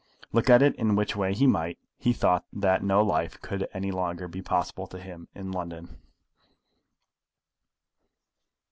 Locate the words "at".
0.49-0.63